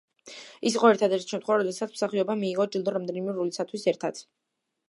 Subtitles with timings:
[0.69, 4.27] ეს იყო ერთადერთი შემთხვევა, როდესაც მსახიობმა მიიღო ჯილდო რამდენიმე როლისათვის ერთად.